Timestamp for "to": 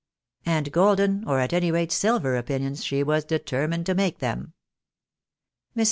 3.85-3.93